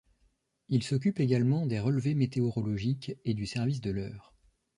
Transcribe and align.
Il 0.67 0.81
s'occupe 0.81 1.19
également 1.19 1.67
des 1.67 1.79
relevés 1.79 2.15
météorologiques 2.15 3.13
et 3.23 3.35
du 3.35 3.45
service 3.45 3.81
de 3.81 3.91
l'heure. 3.91 4.33